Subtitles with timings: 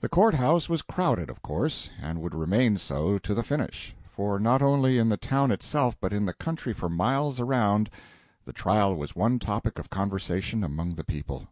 [0.00, 4.40] The court house was crowded, of course, and would remain so to the finish, for
[4.40, 7.88] not only in the town itself, but in the country for miles around,
[8.46, 11.50] the trial was the one topic of conversation among the people.